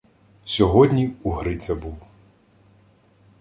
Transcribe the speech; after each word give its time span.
Сьогодні 0.45 1.13
у 1.23 1.31
Гриця 1.31 1.75
був. 1.75 1.97